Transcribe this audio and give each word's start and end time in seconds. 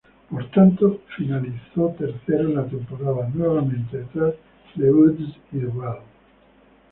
Por 0.31 0.49
tanto, 0.49 1.01
finalizó 1.15 1.89
tercero 1.95 2.49
en 2.49 2.55
la 2.55 2.65
temporada, 2.65 3.29
nuevamente 3.35 3.99
detrás 3.99 4.33
de 4.73 4.91
Woods 4.91 5.37
y 5.51 5.59
Duval. 5.59 5.99